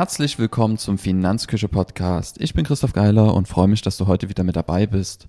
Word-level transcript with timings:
Herzlich 0.00 0.38
willkommen 0.38 0.78
zum 0.78 0.96
Finanzküche 0.96 1.68
Podcast. 1.68 2.40
Ich 2.40 2.54
bin 2.54 2.64
Christoph 2.64 2.94
Geiler 2.94 3.34
und 3.34 3.48
freue 3.48 3.68
mich, 3.68 3.82
dass 3.82 3.98
du 3.98 4.06
heute 4.06 4.30
wieder 4.30 4.44
mit 4.44 4.56
dabei 4.56 4.86
bist. 4.86 5.28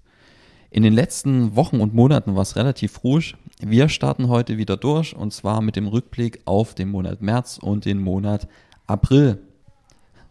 In 0.69 0.81
den 0.81 0.93
letzten 0.93 1.57
Wochen 1.57 1.81
und 1.81 1.93
Monaten 1.93 2.35
war 2.35 2.43
es 2.43 2.55
relativ 2.55 3.03
ruhig. 3.03 3.35
Wir 3.59 3.89
starten 3.89 4.29
heute 4.29 4.57
wieder 4.57 4.77
durch 4.77 5.13
und 5.13 5.33
zwar 5.33 5.59
mit 5.59 5.75
dem 5.75 5.87
Rückblick 5.87 6.39
auf 6.45 6.73
den 6.73 6.87
Monat 6.87 7.21
März 7.21 7.57
und 7.61 7.83
den 7.83 7.99
Monat 7.99 8.47
April. 8.87 9.39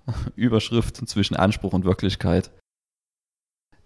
Überschrift 0.37 0.97
zwischen 1.07 1.37
Anspruch 1.37 1.75
und 1.75 1.85
Wirklichkeit. 1.85 2.51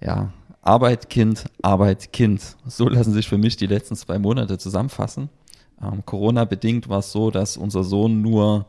Ja, 0.00 0.32
Arbeit, 0.62 1.10
Kind, 1.10 1.46
Arbeit, 1.62 2.12
Kind. 2.12 2.56
So 2.64 2.88
lassen 2.88 3.12
sich 3.12 3.28
für 3.28 3.38
mich 3.38 3.56
die 3.56 3.66
letzten 3.66 3.96
zwei 3.96 4.20
Monate 4.20 4.56
zusammenfassen. 4.56 5.30
Ähm, 5.82 6.06
Corona-bedingt 6.06 6.88
war 6.88 7.00
es 7.00 7.10
so, 7.10 7.32
dass 7.32 7.56
unser 7.56 7.82
Sohn 7.82 8.22
nur 8.22 8.66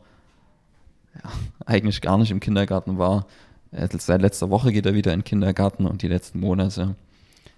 ja, 1.22 1.30
eigentlich 1.64 2.00
gar 2.00 2.18
nicht 2.18 2.30
im 2.30 2.40
Kindergarten 2.40 2.98
war. 2.98 3.26
Seit 3.72 4.22
letzter 4.22 4.50
Woche 4.50 4.72
geht 4.72 4.86
er 4.86 4.94
wieder 4.94 5.12
in 5.12 5.20
den 5.20 5.24
Kindergarten 5.24 5.86
und 5.86 6.02
die 6.02 6.08
letzten 6.08 6.40
Monate 6.40 6.94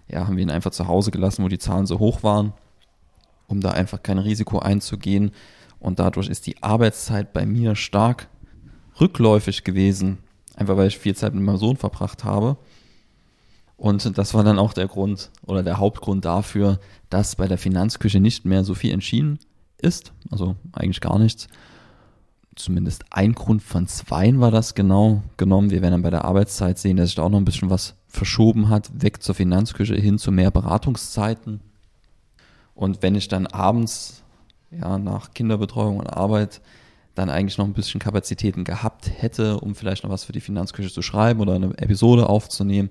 ja, 0.08 0.26
haben 0.26 0.36
wir 0.36 0.42
ihn 0.42 0.50
einfach 0.50 0.70
zu 0.70 0.88
Hause 0.88 1.10
gelassen, 1.10 1.44
wo 1.44 1.48
die 1.48 1.58
Zahlen 1.58 1.86
so 1.86 1.98
hoch 1.98 2.22
waren, 2.22 2.52
um 3.46 3.60
da 3.60 3.70
einfach 3.70 4.02
kein 4.02 4.18
Risiko 4.18 4.58
einzugehen. 4.58 5.32
Und 5.80 5.98
dadurch 5.98 6.28
ist 6.28 6.46
die 6.46 6.62
Arbeitszeit 6.62 7.32
bei 7.32 7.46
mir 7.46 7.76
stark 7.76 8.28
rückläufig 9.00 9.64
gewesen, 9.64 10.18
einfach 10.56 10.76
weil 10.76 10.88
ich 10.88 10.98
viel 10.98 11.14
Zeit 11.14 11.34
mit 11.34 11.44
meinem 11.44 11.58
Sohn 11.58 11.76
verbracht 11.76 12.24
habe. 12.24 12.56
Und 13.76 14.18
das 14.18 14.34
war 14.34 14.42
dann 14.42 14.58
auch 14.58 14.72
der 14.72 14.88
Grund 14.88 15.30
oder 15.46 15.62
der 15.62 15.78
Hauptgrund 15.78 16.24
dafür, 16.24 16.80
dass 17.10 17.36
bei 17.36 17.46
der 17.46 17.58
Finanzküche 17.58 18.18
nicht 18.18 18.44
mehr 18.44 18.64
so 18.64 18.74
viel 18.74 18.92
entschieden 18.92 19.38
ist, 19.80 20.12
also 20.30 20.56
eigentlich 20.72 21.00
gar 21.00 21.18
nichts. 21.18 21.46
Zumindest 22.58 23.04
ein 23.10 23.34
Grund 23.34 23.62
von 23.62 23.86
zweien 23.86 24.40
war 24.40 24.50
das 24.50 24.74
genau 24.74 25.22
genommen. 25.36 25.70
Wir 25.70 25.80
werden 25.80 25.92
dann 25.92 26.02
bei 26.02 26.10
der 26.10 26.24
Arbeitszeit 26.24 26.76
sehen, 26.76 26.96
dass 26.96 27.10
sich 27.10 27.14
da 27.14 27.22
auch 27.22 27.28
noch 27.28 27.38
ein 27.38 27.44
bisschen 27.44 27.70
was 27.70 27.94
verschoben 28.08 28.68
hat, 28.68 28.90
weg 29.00 29.22
zur 29.22 29.36
Finanzküche 29.36 29.94
hin 29.94 30.18
zu 30.18 30.32
mehr 30.32 30.50
Beratungszeiten. 30.50 31.60
Und 32.74 33.00
wenn 33.00 33.14
ich 33.14 33.28
dann 33.28 33.46
abends, 33.46 34.24
ja, 34.72 34.98
nach 34.98 35.34
Kinderbetreuung 35.34 35.98
und 35.98 36.08
Arbeit 36.08 36.60
dann 37.14 37.30
eigentlich 37.30 37.58
noch 37.58 37.64
ein 37.64 37.74
bisschen 37.74 38.00
Kapazitäten 38.00 38.64
gehabt 38.64 39.08
hätte, 39.08 39.60
um 39.60 39.76
vielleicht 39.76 40.02
noch 40.02 40.10
was 40.10 40.24
für 40.24 40.32
die 40.32 40.40
Finanzküche 40.40 40.92
zu 40.92 41.02
schreiben 41.02 41.40
oder 41.40 41.54
eine 41.54 41.78
Episode 41.78 42.28
aufzunehmen, 42.28 42.90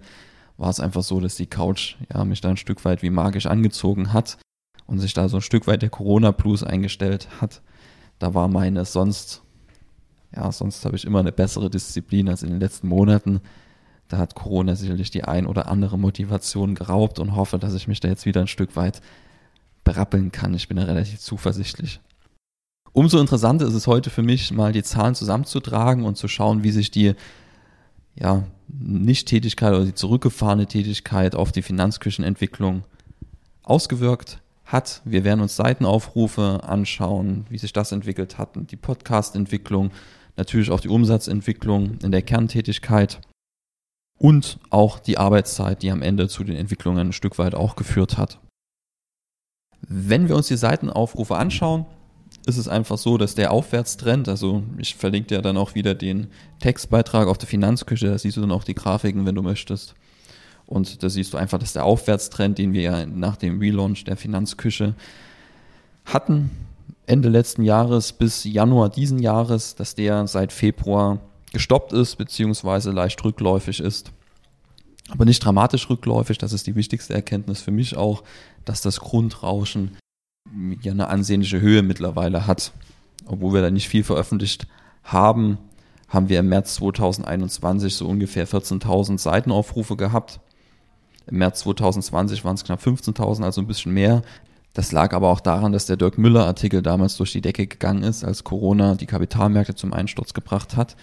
war 0.55 0.69
es 0.69 0.79
einfach 0.79 1.03
so, 1.03 1.19
dass 1.19 1.35
die 1.35 1.45
Couch 1.45 1.95
ja 2.13 2.23
mich 2.23 2.39
da 2.39 2.49
ein 2.49 2.57
Stück 2.57 2.85
weit 2.85 3.03
wie 3.03 3.09
magisch 3.09 3.47
angezogen 3.47 4.13
hat 4.13 4.37
und 4.85 4.99
sich 4.99 5.13
da 5.13 5.27
so 5.27 5.37
ein 5.37 5.41
Stück 5.41 5.67
weit 5.67 5.81
der 5.81 5.89
Corona 5.89 6.31
Plus 6.31 6.63
eingestellt 6.63 7.27
hat. 7.41 7.61
Da 8.17 8.33
war 8.33 8.47
meine 8.47 8.85
sonst, 8.85 9.43
ja, 10.37 10.51
sonst 10.51 10.85
habe 10.85 10.95
ich 10.95 11.05
immer 11.05 11.19
eine 11.19 11.31
bessere 11.31 11.69
Disziplin 11.69 12.29
als 12.29 12.43
in 12.43 12.49
den 12.49 12.59
letzten 12.59 12.87
Monaten. 12.87 13.41
Da 14.07 14.17
hat 14.17 14.35
Corona 14.35 14.75
sicherlich 14.75 15.09
die 15.09 15.23
ein 15.23 15.47
oder 15.47 15.67
andere 15.67 15.97
Motivation 15.97 16.75
geraubt 16.75 17.19
und 17.19 17.35
hoffe, 17.35 17.57
dass 17.57 17.73
ich 17.73 17.87
mich 17.87 17.99
da 17.99 18.07
jetzt 18.07 18.25
wieder 18.25 18.41
ein 18.41 18.47
Stück 18.47 18.75
weit 18.75 19.01
berappeln 19.83 20.31
kann. 20.31 20.53
Ich 20.53 20.67
bin 20.67 20.77
da 20.77 20.83
relativ 20.83 21.19
zuversichtlich. 21.19 21.99
Umso 22.93 23.19
interessanter 23.19 23.65
ist 23.65 23.73
es 23.73 23.87
heute 23.87 24.09
für 24.09 24.21
mich, 24.21 24.51
mal 24.51 24.73
die 24.73 24.83
Zahlen 24.83 25.15
zusammenzutragen 25.15 26.05
und 26.05 26.17
zu 26.17 26.27
schauen, 26.27 26.63
wie 26.63 26.71
sich 26.71 26.91
die 26.91 27.15
ja, 28.15 28.43
Nicht-Tätigkeit 28.67 29.73
oder 29.73 29.85
die 29.85 29.93
zurückgefahrene 29.93 30.67
Tätigkeit 30.67 31.35
auf 31.35 31.51
die 31.51 31.61
Finanzküchenentwicklung 31.61 32.83
ausgewirkt 33.63 34.39
hat. 34.65 35.01
Wir 35.05 35.23
werden 35.23 35.41
uns 35.41 35.55
Seitenaufrufe 35.55 36.61
anschauen, 36.63 37.45
wie 37.49 37.57
sich 37.57 37.73
das 37.73 37.91
entwickelt 37.91 38.37
hat, 38.37 38.49
die 38.55 38.75
Podcast-Entwicklung, 38.75 39.91
natürlich 40.37 40.71
auch 40.71 40.79
die 40.79 40.89
Umsatzentwicklung 40.89 41.97
in 42.03 42.11
der 42.11 42.21
Kerntätigkeit 42.21 43.19
und 44.17 44.59
auch 44.69 44.99
die 44.99 45.17
Arbeitszeit, 45.17 45.83
die 45.83 45.91
am 45.91 46.01
Ende 46.01 46.27
zu 46.27 46.43
den 46.43 46.55
Entwicklungen 46.55 47.07
ein 47.07 47.13
Stück 47.13 47.37
weit 47.37 47.55
auch 47.55 47.75
geführt 47.75 48.17
hat. 48.17 48.39
Wenn 49.81 50.27
wir 50.27 50.35
uns 50.35 50.47
die 50.47 50.57
Seitenaufrufe 50.57 51.35
anschauen, 51.35 51.85
ist 52.45 52.57
es 52.57 52.67
einfach 52.67 52.97
so, 52.97 53.17
dass 53.17 53.35
der 53.35 53.51
Aufwärtstrend, 53.51 54.27
also 54.29 54.63
ich 54.77 54.95
verlinke 54.95 55.27
dir 55.27 55.41
dann 55.41 55.57
auch 55.57 55.75
wieder 55.75 55.93
den 55.93 56.27
Textbeitrag 56.59 57.27
auf 57.27 57.37
der 57.37 57.47
Finanzküche, 57.47 58.07
da 58.07 58.17
siehst 58.17 58.37
du 58.37 58.41
dann 58.41 58.51
auch 58.51 58.63
die 58.63 58.75
Grafiken, 58.75 59.25
wenn 59.25 59.35
du 59.35 59.41
möchtest. 59.41 59.95
Und 60.65 61.03
da 61.03 61.09
siehst 61.09 61.33
du 61.33 61.37
einfach, 61.37 61.59
dass 61.59 61.73
der 61.73 61.85
Aufwärtstrend, 61.85 62.57
den 62.57 62.73
wir 62.73 62.81
ja 62.81 63.05
nach 63.05 63.37
dem 63.37 63.59
Relaunch 63.59 64.03
der 64.03 64.17
Finanzküche 64.17 64.95
hatten, 66.05 66.51
Ende 67.07 67.29
letzten 67.29 67.63
Jahres 67.63 68.11
bis 68.11 68.43
Januar 68.43 68.89
diesen 68.89 69.19
Jahres, 69.19 69.75
dass 69.75 69.95
der 69.95 70.27
seit 70.27 70.51
Februar 70.51 71.19
gestoppt 71.53 71.93
ist, 71.93 72.17
beziehungsweise 72.17 72.91
leicht 72.91 73.23
rückläufig 73.23 73.79
ist. 73.79 74.11
Aber 75.09 75.23
nicht 75.23 75.43
dramatisch 75.43 75.89
rückläufig, 75.89 76.37
das 76.37 76.51
ist 76.51 76.67
die 76.67 76.75
wichtigste 76.75 77.13
Erkenntnis 77.13 77.61
für 77.61 77.71
mich 77.71 77.95
auch, 77.95 78.23
dass 78.65 78.81
das 78.81 78.99
Grundrauschen 78.99 79.97
ja 80.81 80.91
eine 80.91 81.07
ansehnliche 81.07 81.61
Höhe 81.61 81.81
mittlerweile 81.81 82.45
hat. 82.45 82.73
Obwohl 83.25 83.53
wir 83.53 83.61
da 83.61 83.71
nicht 83.71 83.87
viel 83.87 84.03
veröffentlicht 84.03 84.67
haben, 85.03 85.57
haben 86.09 86.27
wir 86.27 86.39
im 86.39 86.49
März 86.49 86.75
2021 86.75 87.95
so 87.95 88.05
ungefähr 88.05 88.47
14.000 88.47 89.17
Seitenaufrufe 89.17 89.95
gehabt. 89.95 90.41
Im 91.25 91.37
März 91.37 91.61
2020 91.61 92.43
waren 92.43 92.55
es 92.55 92.63
knapp 92.65 92.81
15.000, 92.81 93.43
also 93.43 93.61
ein 93.61 93.67
bisschen 93.67 93.93
mehr. 93.93 94.23
Das 94.77 94.91
lag 94.91 95.13
aber 95.13 95.29
auch 95.29 95.39
daran, 95.39 95.71
dass 95.71 95.87
der 95.87 95.97
Dirk 95.97 96.19
Müller 96.19 96.45
Artikel 96.45 96.83
damals 96.83 97.17
durch 97.17 97.31
die 97.31 97.41
Decke 97.41 97.65
gegangen 97.65 98.03
ist, 98.03 98.23
als 98.23 98.43
Corona 98.43 98.93
die 98.93 99.07
Kapitalmärkte 99.07 99.73
zum 99.73 99.91
Einsturz 99.91 100.35
gebracht 100.35 100.77
hat. 100.77 100.95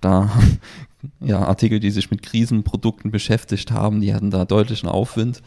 Da, 0.00 0.30
ja, 1.20 1.40
Artikel, 1.40 1.80
die 1.80 1.90
sich 1.90 2.12
mit 2.12 2.22
Krisenprodukten 2.22 3.10
beschäftigt 3.10 3.72
haben, 3.72 4.00
die 4.00 4.14
hatten 4.14 4.30
da 4.30 4.44
deutlichen 4.44 4.88
Aufwind. 4.88 5.42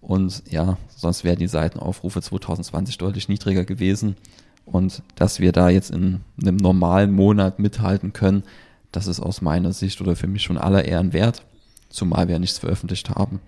Und 0.00 0.42
ja, 0.50 0.78
sonst 0.88 1.22
wären 1.22 1.38
die 1.38 1.46
Seitenaufrufe 1.46 2.20
2020 2.20 2.98
deutlich 2.98 3.28
niedriger 3.28 3.64
gewesen. 3.64 4.16
Und 4.64 5.04
dass 5.14 5.38
wir 5.38 5.52
da 5.52 5.68
jetzt 5.68 5.92
in 5.92 6.22
einem 6.42 6.56
normalen 6.56 7.12
Monat 7.12 7.60
mithalten 7.60 8.12
können, 8.12 8.42
das 8.90 9.06
ist 9.06 9.20
aus 9.20 9.42
meiner 9.42 9.72
Sicht 9.72 10.00
oder 10.00 10.16
für 10.16 10.26
mich 10.26 10.42
schon 10.42 10.58
aller 10.58 10.84
Ehren 10.86 11.12
wert, 11.12 11.44
zumal 11.88 12.26
wir 12.26 12.32
ja 12.32 12.40
nichts 12.40 12.58
veröffentlicht 12.58 13.10
haben. 13.10 13.38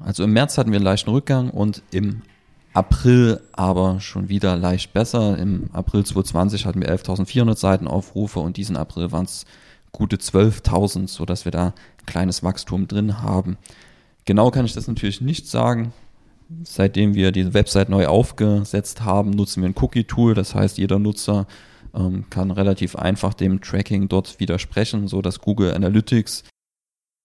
Also 0.00 0.24
im 0.24 0.32
März 0.32 0.58
hatten 0.58 0.70
wir 0.70 0.76
einen 0.76 0.84
leichten 0.84 1.10
Rückgang 1.10 1.50
und 1.50 1.82
im 1.90 2.22
April 2.74 3.40
aber 3.52 4.00
schon 4.00 4.28
wieder 4.28 4.56
leicht 4.56 4.92
besser. 4.92 5.38
Im 5.38 5.68
April 5.72 6.04
2020 6.04 6.64
hatten 6.66 6.80
wir 6.80 6.88
11.400 6.88 7.56
Seitenaufrufe 7.56 8.40
und 8.40 8.56
diesen 8.56 8.76
April 8.76 9.12
waren 9.12 9.26
es 9.26 9.44
gute 9.92 10.16
12.000, 10.16 11.08
sodass 11.08 11.44
wir 11.44 11.52
da 11.52 11.66
ein 11.66 12.06
kleines 12.06 12.42
Wachstum 12.42 12.88
drin 12.88 13.20
haben. 13.22 13.58
Genau 14.24 14.50
kann 14.50 14.64
ich 14.64 14.72
das 14.72 14.88
natürlich 14.88 15.20
nicht 15.20 15.48
sagen. 15.48 15.92
Seitdem 16.64 17.14
wir 17.14 17.32
diese 17.32 17.54
Website 17.54 17.88
neu 17.88 18.06
aufgesetzt 18.06 19.02
haben, 19.02 19.30
nutzen 19.30 19.62
wir 19.62 19.68
ein 19.68 19.74
Cookie-Tool. 19.78 20.34
Das 20.34 20.54
heißt, 20.54 20.78
jeder 20.78 20.98
Nutzer 20.98 21.46
ähm, 21.94 22.24
kann 22.30 22.50
relativ 22.50 22.96
einfach 22.96 23.34
dem 23.34 23.60
Tracking 23.60 24.08
dort 24.08 24.40
widersprechen, 24.40 25.08
so 25.08 25.22
dass 25.22 25.40
Google 25.40 25.74
Analytics 25.74 26.44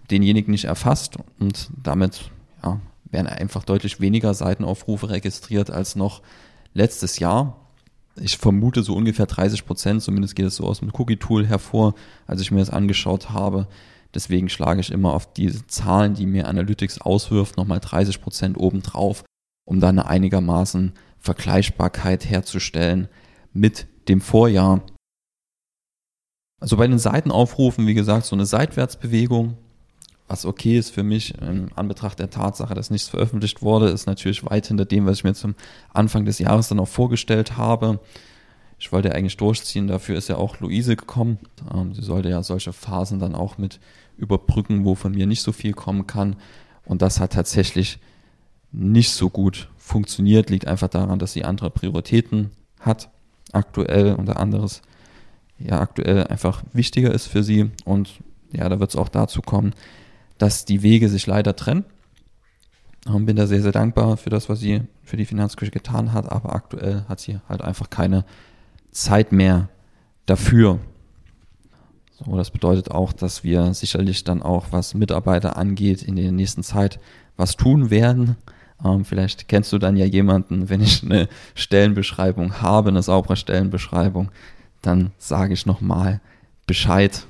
denjenigen 0.09 0.51
nicht 0.51 0.65
erfasst 0.65 1.17
und 1.39 1.69
damit 1.81 2.31
ja, 2.63 2.79
werden 3.05 3.27
einfach 3.27 3.63
deutlich 3.63 3.99
weniger 3.99 4.33
Seitenaufrufe 4.33 5.09
registriert 5.09 5.71
als 5.71 5.95
noch 5.95 6.21
letztes 6.73 7.19
Jahr. 7.19 7.57
Ich 8.19 8.37
vermute 8.37 8.83
so 8.83 8.95
ungefähr 8.95 9.27
30 9.27 9.65
Prozent, 9.65 10.01
zumindest 10.01 10.35
geht 10.35 10.47
es 10.47 10.55
so 10.55 10.65
aus 10.65 10.79
dem 10.79 10.91
Cookie-Tool 10.91 11.45
hervor, 11.45 11.93
als 12.25 12.41
ich 12.41 12.51
mir 12.51 12.59
das 12.59 12.69
angeschaut 12.69 13.29
habe. 13.29 13.67
Deswegen 14.13 14.49
schlage 14.49 14.81
ich 14.81 14.91
immer 14.91 15.13
auf 15.13 15.31
diese 15.33 15.67
Zahlen, 15.67 16.15
die 16.15 16.25
mir 16.25 16.47
Analytics 16.47 17.01
auswirft, 17.01 17.57
nochmal 17.57 17.79
30 17.79 18.21
Prozent 18.21 18.57
obendrauf, 18.57 19.23
um 19.65 19.79
dann 19.79 19.99
eine 19.99 20.09
einigermaßen 20.09 20.93
Vergleichbarkeit 21.19 22.27
herzustellen 22.27 23.09
mit 23.53 23.87
dem 24.07 24.21
Vorjahr. 24.21 24.81
Also 26.59 26.77
bei 26.77 26.87
den 26.87 26.99
Seitenaufrufen, 26.99 27.85
wie 27.85 27.93
gesagt, 27.93 28.25
so 28.25 28.35
eine 28.35 28.45
Seitwärtsbewegung, 28.45 29.57
was 30.27 30.45
okay 30.45 30.77
ist 30.77 30.89
für 30.89 31.03
mich 31.03 31.39
in 31.41 31.71
Anbetracht 31.75 32.19
der 32.19 32.29
Tatsache, 32.29 32.73
dass 32.73 32.89
nichts 32.89 33.07
veröffentlicht 33.07 33.61
wurde, 33.61 33.89
ist 33.89 34.07
natürlich 34.07 34.43
weit 34.45 34.67
hinter 34.67 34.85
dem, 34.85 35.05
was 35.05 35.19
ich 35.19 35.23
mir 35.23 35.33
zum 35.33 35.55
Anfang 35.93 36.25
des 36.25 36.39
Jahres 36.39 36.67
dann 36.67 36.79
auch 36.79 36.87
vorgestellt 36.87 37.57
habe. 37.57 37.99
Ich 38.79 38.91
wollte 38.91 39.15
eigentlich 39.15 39.37
durchziehen, 39.37 39.87
dafür 39.87 40.17
ist 40.17 40.27
ja 40.27 40.35
auch 40.35 40.59
Luise 40.59 40.95
gekommen. 40.95 41.39
Ähm, 41.73 41.93
sie 41.93 42.03
sollte 42.03 42.29
ja 42.29 42.43
solche 42.43 42.73
Phasen 42.73 43.19
dann 43.19 43.35
auch 43.35 43.57
mit 43.57 43.79
überbrücken, 44.17 44.83
wo 44.83 44.95
von 44.95 45.13
mir 45.13 45.27
nicht 45.27 45.41
so 45.41 45.51
viel 45.51 45.73
kommen 45.73 46.07
kann. 46.07 46.35
Und 46.85 47.01
das 47.01 47.19
hat 47.19 47.33
tatsächlich 47.33 47.99
nicht 48.71 49.11
so 49.11 49.29
gut 49.29 49.69
funktioniert, 49.77 50.49
liegt 50.49 50.67
einfach 50.67 50.89
daran, 50.89 51.19
dass 51.19 51.33
sie 51.33 51.45
andere 51.45 51.69
Prioritäten 51.69 52.51
hat, 52.79 53.09
aktuell 53.53 54.13
unter 54.13 54.37
anderes, 54.39 54.81
ja, 55.57 55.79
aktuell 55.79 56.25
einfach 56.27 56.63
wichtiger 56.73 57.13
ist 57.13 57.27
für 57.27 57.43
sie. 57.43 57.71
Und 57.85 58.19
ja, 58.51 58.67
da 58.69 58.79
wird 58.79 58.91
es 58.91 58.95
auch 58.95 59.09
dazu 59.09 59.41
kommen, 59.41 59.73
dass 60.37 60.65
die 60.65 60.83
Wege 60.83 61.09
sich 61.09 61.27
leider 61.27 61.55
trennen. 61.55 61.85
Und 63.05 63.25
bin 63.25 63.37
da 63.37 63.47
sehr, 63.47 63.61
sehr 63.61 63.71
dankbar 63.71 64.17
für 64.17 64.29
das, 64.29 64.49
was 64.49 64.59
sie 64.59 64.81
für 65.03 65.15
die 65.15 65.25
Finanzküche 65.25 65.71
getan 65.71 66.11
hat, 66.11 66.29
aber 66.29 66.53
aktuell 66.53 67.05
hat 67.07 67.21
sie 67.21 67.39
halt 67.47 67.61
einfach 67.61 67.89
keine 67.89 68.25
Zeit 68.91 69.31
mehr 69.31 69.69
dafür. 70.25 70.79
So, 72.11 72.35
das 72.35 72.51
bedeutet 72.51 72.91
auch, 72.91 73.13
dass 73.13 73.43
wir 73.43 73.73
sicherlich 73.73 74.23
dann 74.23 74.41
auch, 74.41 74.65
was 74.71 74.93
Mitarbeiter 74.93 75.55
angeht, 75.55 76.01
in 76.01 76.15
der 76.15 76.31
nächsten 76.31 76.63
Zeit 76.63 76.99
was 77.37 77.55
tun 77.55 77.89
werden. 77.89 78.35
Ähm, 78.83 79.05
vielleicht 79.05 79.47
kennst 79.47 79.71
du 79.71 79.77
dann 79.77 79.95
ja 79.95 80.05
jemanden, 80.05 80.69
wenn 80.69 80.81
ich 80.81 81.03
eine 81.03 81.29
Stellenbeschreibung 81.55 82.61
habe, 82.61 82.89
eine 82.89 83.03
saubere 83.03 83.35
Stellenbeschreibung, 83.35 84.29
dann 84.81 85.11
sage 85.17 85.53
ich 85.53 85.65
nochmal 85.65 86.19
Bescheid. 86.65 87.27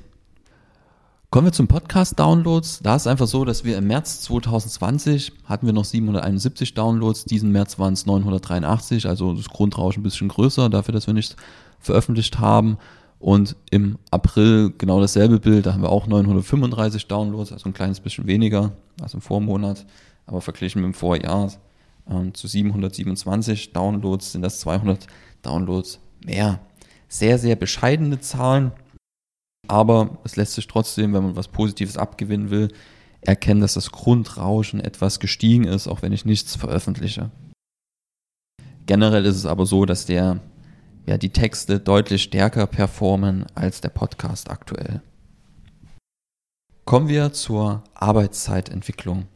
Kommen 1.30 1.48
wir 1.48 1.52
zum 1.52 1.68
Podcast-Downloads. 1.68 2.80
Da 2.82 2.96
ist 2.96 3.06
einfach 3.06 3.26
so, 3.26 3.44
dass 3.44 3.62
wir 3.62 3.76
im 3.76 3.86
März 3.86 4.22
2020 4.22 5.32
hatten 5.44 5.66
wir 5.66 5.74
noch 5.74 5.84
771 5.84 6.72
Downloads. 6.72 7.26
Diesen 7.26 7.52
März 7.52 7.78
waren 7.78 7.92
es 7.92 8.06
983, 8.06 9.06
also 9.06 9.34
das 9.34 9.50
Grundrauschen 9.50 10.00
ein 10.00 10.04
bisschen 10.04 10.28
größer 10.28 10.70
dafür, 10.70 10.94
dass 10.94 11.06
wir 11.06 11.12
nichts 11.12 11.36
veröffentlicht 11.80 12.38
haben. 12.38 12.78
Und 13.18 13.56
im 13.70 13.98
April 14.10 14.72
genau 14.78 15.02
dasselbe 15.02 15.38
Bild, 15.38 15.66
da 15.66 15.74
haben 15.74 15.82
wir 15.82 15.90
auch 15.90 16.06
935 16.06 17.08
Downloads, 17.08 17.52
also 17.52 17.68
ein 17.68 17.74
kleines 17.74 18.00
bisschen 18.00 18.26
weniger 18.26 18.72
als 19.02 19.12
im 19.12 19.20
Vormonat, 19.20 19.84
aber 20.24 20.40
verglichen 20.40 20.80
mit 20.80 20.94
dem 20.94 20.94
Vorjahr 20.94 21.52
ähm, 22.08 22.32
zu 22.32 22.48
727 22.48 23.74
Downloads 23.74 24.32
sind 24.32 24.40
das 24.40 24.60
200 24.60 25.06
Downloads 25.42 26.00
mehr. 26.24 26.60
Sehr, 27.06 27.38
sehr 27.38 27.56
bescheidene 27.56 28.18
Zahlen, 28.18 28.72
aber 29.66 30.18
es 30.24 30.36
lässt 30.36 30.54
sich 30.54 30.66
trotzdem, 30.66 31.12
wenn 31.12 31.22
man 31.22 31.36
was 31.36 31.48
Positives 31.48 31.96
abgewinnen 31.96 32.50
will, 32.50 32.68
erkennen, 33.20 33.60
dass 33.60 33.74
das 33.74 33.90
Grundrauschen 33.90 34.80
etwas 34.80 35.20
gestiegen 35.20 35.64
ist, 35.64 35.88
auch 35.88 36.02
wenn 36.02 36.12
ich 36.12 36.24
nichts 36.24 36.56
veröffentliche. 36.56 37.30
Generell 38.86 39.26
ist 39.26 39.36
es 39.36 39.46
aber 39.46 39.66
so, 39.66 39.84
dass 39.84 40.06
der 40.06 40.40
ja, 41.06 41.16
die 41.16 41.30
Texte 41.30 41.80
deutlich 41.80 42.22
stärker 42.22 42.66
performen 42.66 43.46
als 43.54 43.80
der 43.80 43.88
Podcast 43.88 44.50
aktuell. 44.50 45.00
Kommen 46.84 47.08
wir 47.08 47.32
zur 47.32 47.82
Arbeitszeitentwicklung. 47.94 49.26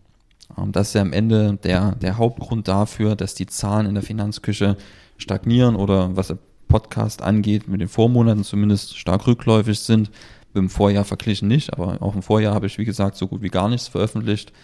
Ähm, 0.57 0.73
das 0.73 0.89
ist 0.89 0.95
ja 0.95 1.03
am 1.03 1.13
Ende 1.13 1.59
der, 1.63 1.93
der 1.97 2.19
Hauptgrund 2.19 2.69
dafür, 2.69 3.17
dass 3.17 3.35
die 3.35 3.47
Zahlen 3.47 3.87
in 3.87 3.95
der 3.95 4.03
Finanzküche 4.03 4.77
stagnieren 5.17 5.77
oder 5.77 6.17
was 6.17 6.35
Podcast 6.73 7.21
angeht, 7.21 7.69
mit 7.69 7.83
den 7.83 7.89
Vormonaten 7.89 8.45
zumindest 8.45 8.97
stark 8.97 9.27
rückläufig 9.27 9.79
sind. 9.79 10.11
Dem 10.55 10.71
Vorjahr 10.71 11.05
verglichen 11.05 11.47
nicht, 11.47 11.75
aber 11.75 12.01
auch 12.01 12.15
im 12.15 12.23
Vorjahr 12.23 12.55
habe 12.55 12.67
ich, 12.67 12.79
wie 12.79 12.87
gesagt, 12.87 13.17
so 13.17 13.29
gut 13.29 13.43
wie 13.43 13.51
gar 13.51 13.69
nichts 13.69 13.89
veröffentlicht. 13.89 14.55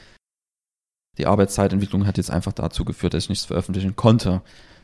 Die 1.18 1.26
Arbeitszeitentwicklung 1.26 2.06
hat 2.06 2.16
jetzt 2.16 2.30
einfach 2.30 2.54
dazu 2.54 2.86
geführt, 2.86 3.12
dass 3.12 3.24
ich 3.24 3.28
nichts 3.28 3.44
veröffentlichen 3.44 3.94
konnte. 3.94 4.40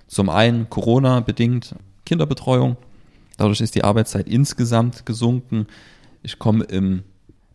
Zum 0.07 0.29
einen 0.29 0.69
Corona 0.69 1.21
bedingt, 1.21 1.75
Kinderbetreuung. 2.05 2.77
Dadurch 3.39 3.63
ist 3.63 3.75
die 3.75 3.85
Arbeitszeit 3.85 4.29
insgesamt 4.29 5.07
gesunken. 5.07 5.67
Ich 6.23 6.39
komme 6.39 6.65
im 6.65 7.05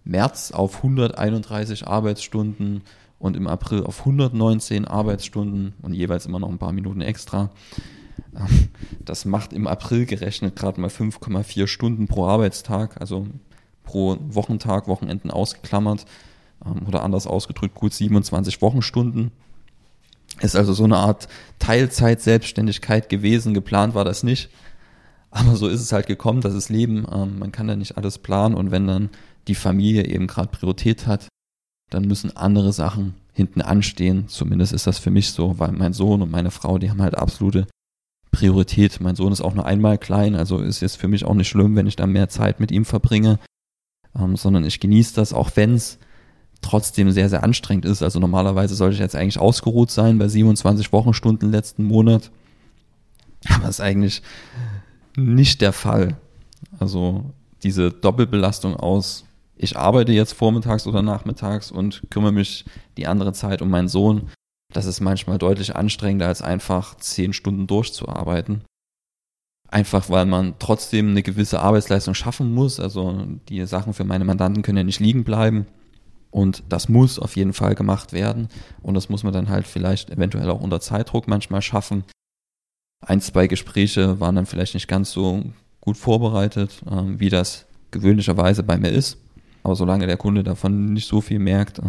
März 0.03 0.51
auf 0.51 0.77
131 0.77 1.87
Arbeitsstunden 1.87 2.81
und 3.19 3.37
im 3.37 3.45
April 3.45 3.83
auf 3.83 3.99
119 3.99 4.85
Arbeitsstunden 4.85 5.73
und 5.83 5.93
jeweils 5.93 6.25
immer 6.25 6.39
noch 6.39 6.49
ein 6.49 6.57
paar 6.57 6.73
Minuten 6.73 7.01
extra. 7.01 7.51
Das 9.03 9.25
macht 9.25 9.53
im 9.53 9.67
April 9.67 10.05
gerechnet 10.05 10.55
gerade 10.55 10.79
mal 10.79 10.89
5,4 10.89 11.67
Stunden 11.67 12.07
pro 12.07 12.25
Arbeitstag, 12.25 12.99
also 13.01 13.27
pro 13.83 14.17
Wochentag, 14.29 14.87
Wochenenden 14.87 15.31
ausgeklammert 15.31 16.05
ähm, 16.65 16.87
oder 16.87 17.03
anders 17.03 17.27
ausgedrückt 17.27 17.75
gut 17.75 17.93
27 17.93 18.61
Wochenstunden. 18.61 19.31
Ist 20.41 20.55
also 20.55 20.73
so 20.73 20.83
eine 20.83 20.97
Art 20.97 21.27
Teilzeit-Selbstständigkeit 21.57 23.09
gewesen. 23.09 23.53
Geplant 23.53 23.95
war 23.95 24.05
das 24.05 24.23
nicht. 24.23 24.49
Aber 25.31 25.55
so 25.55 25.67
ist 25.67 25.81
es 25.81 25.91
halt 25.91 26.07
gekommen, 26.07 26.41
das 26.41 26.53
ist 26.53 26.69
Leben. 26.69 27.05
Ähm, 27.11 27.39
man 27.39 27.51
kann 27.51 27.67
da 27.67 27.75
nicht 27.75 27.97
alles 27.97 28.17
planen 28.17 28.55
und 28.55 28.71
wenn 28.71 28.87
dann 28.87 29.09
die 29.47 29.55
Familie 29.55 30.05
eben 30.05 30.27
gerade 30.27 30.49
Priorität 30.49 31.07
hat, 31.07 31.27
dann 31.89 32.05
müssen 32.05 32.35
andere 32.37 32.73
Sachen 32.73 33.15
hinten 33.33 33.61
anstehen. 33.61 34.27
Zumindest 34.27 34.73
ist 34.73 34.87
das 34.87 34.99
für 34.99 35.11
mich 35.11 35.31
so, 35.31 35.59
weil 35.59 35.71
mein 35.71 35.93
Sohn 35.93 36.21
und 36.21 36.31
meine 36.31 36.51
Frau, 36.51 36.77
die 36.77 36.89
haben 36.89 37.01
halt 37.01 37.17
absolute 37.17 37.67
Priorität. 38.31 38.99
Mein 39.01 39.15
Sohn 39.15 39.31
ist 39.31 39.41
auch 39.41 39.53
nur 39.53 39.65
einmal 39.65 39.97
klein, 39.97 40.35
also 40.35 40.59
ist 40.59 40.81
jetzt 40.81 40.97
für 40.97 41.07
mich 41.07 41.25
auch 41.25 41.33
nicht 41.33 41.47
schlimm, 41.47 41.75
wenn 41.75 41.87
ich 41.87 41.95
da 41.95 42.07
mehr 42.07 42.29
Zeit 42.29 42.59
mit 42.59 42.71
ihm 42.71 42.85
verbringe, 42.85 43.39
ähm, 44.17 44.35
sondern 44.35 44.63
ich 44.65 44.79
genieße 44.79 45.15
das, 45.15 45.33
auch 45.33 45.51
wenn 45.55 45.75
es 45.75 45.99
trotzdem 46.61 47.11
sehr, 47.11 47.29
sehr 47.29 47.43
anstrengend 47.43 47.85
ist. 47.85 48.03
Also 48.03 48.19
normalerweise 48.19 48.75
sollte 48.75 48.95
ich 48.95 48.99
jetzt 48.99 49.15
eigentlich 49.15 49.39
ausgeruht 49.39 49.91
sein 49.91 50.17
bei 50.17 50.27
27 50.27 50.91
Wochenstunden 50.91 51.51
letzten 51.51 51.83
Monat. 51.83 52.31
Aber 53.47 53.69
ist 53.69 53.81
eigentlich 53.81 54.21
nicht 55.15 55.61
der 55.61 55.73
Fall. 55.73 56.17
Also 56.79 57.31
diese 57.63 57.91
Doppelbelastung 57.91 58.75
aus, 58.75 59.25
ich 59.55 59.77
arbeite 59.77 60.11
jetzt 60.11 60.33
vormittags 60.33 60.87
oder 60.87 61.01
nachmittags 61.01 61.71
und 61.71 62.03
kümmere 62.09 62.31
mich 62.31 62.65
die 62.97 63.07
andere 63.07 63.33
Zeit 63.33 63.61
um 63.61 63.69
meinen 63.69 63.89
Sohn. 63.89 64.29
Das 64.73 64.85
ist 64.85 64.99
manchmal 64.99 65.37
deutlich 65.37 65.75
anstrengender, 65.75 66.27
als 66.27 66.41
einfach 66.41 66.95
zehn 66.95 67.33
Stunden 67.33 67.67
durchzuarbeiten. 67.67 68.61
Einfach 69.67 70.09
weil 70.09 70.25
man 70.25 70.55
trotzdem 70.59 71.09
eine 71.09 71.23
gewisse 71.23 71.59
Arbeitsleistung 71.59 72.13
schaffen 72.13 72.53
muss. 72.53 72.79
Also 72.79 73.25
die 73.49 73.65
Sachen 73.65 73.93
für 73.93 74.03
meine 74.03 74.25
Mandanten 74.25 74.63
können 74.63 74.77
ja 74.77 74.83
nicht 74.83 74.99
liegen 74.99 75.23
bleiben. 75.23 75.65
Und 76.31 76.63
das 76.69 76.89
muss 76.89 77.17
auf 77.17 77.35
jeden 77.35 77.53
Fall 77.53 77.75
gemacht 77.75 78.13
werden. 78.13 78.49
Und 78.81 78.93
das 78.93 79.09
muss 79.09 79.23
man 79.23 79.33
dann 79.33 79.49
halt 79.49 79.67
vielleicht 79.67 80.11
eventuell 80.11 80.49
auch 80.49 80.61
unter 80.61 80.79
Zeitdruck 80.79 81.27
manchmal 81.27 81.61
schaffen. 81.61 82.03
Ein, 83.05 83.21
zwei 83.21 83.47
Gespräche 83.47 84.19
waren 84.19 84.35
dann 84.35 84.45
vielleicht 84.45 84.73
nicht 84.73 84.87
ganz 84.87 85.11
so 85.11 85.43
gut 85.81 85.97
vorbereitet, 85.97 86.83
ähm, 86.89 87.19
wie 87.19 87.29
das 87.29 87.65
gewöhnlicherweise 87.91 88.61
bei 88.61 88.77
mir 88.77 88.89
ist. 88.89 89.17
Aber 89.63 89.75
solange 89.75 90.05
der 90.05 90.17
Kunde 90.17 90.43
davon 90.43 90.93
nicht 90.93 91.07
so 91.07 91.21
viel 91.21 91.39
merkt, 91.39 91.81